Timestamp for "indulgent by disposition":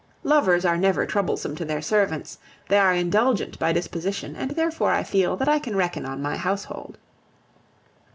2.91-4.35